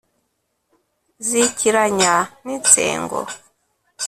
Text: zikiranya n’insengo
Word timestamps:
zikiranya 1.27 2.13
n’insengo 2.43 3.19